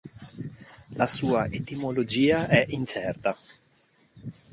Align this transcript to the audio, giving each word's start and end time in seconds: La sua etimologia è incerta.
La 0.95 1.05
sua 1.05 1.45
etimologia 1.47 2.47
è 2.47 2.65
incerta. 2.69 3.37